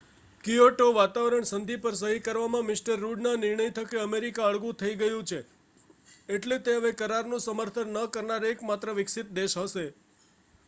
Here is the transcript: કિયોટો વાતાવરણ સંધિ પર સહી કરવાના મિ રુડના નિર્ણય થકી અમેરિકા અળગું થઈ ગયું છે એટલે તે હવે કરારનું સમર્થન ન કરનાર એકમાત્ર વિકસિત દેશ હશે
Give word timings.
કિયોટો 0.43 0.85
વાતાવરણ 0.93 1.47
સંધિ 1.47 1.75
પર 1.81 1.97
સહી 1.97 2.21
કરવાના 2.21 2.61
મિ 2.69 2.75
રુડના 3.01 3.33
નિર્ણય 3.35 3.67
થકી 3.75 3.99
અમેરિકા 4.03 4.47
અળગું 4.47 4.79
થઈ 4.79 4.93
ગયું 4.95 5.27
છે 5.27 5.41
એટલે 6.29 6.57
તે 6.61 6.75
હવે 6.77 6.91
કરારનું 6.95 7.43
સમર્થન 7.43 7.93
ન 7.95 8.07
કરનાર 8.09 8.47
એકમાત્ર 8.47 8.93
વિકસિત 8.93 9.29
દેશ 9.33 9.57
હશે 9.59 9.85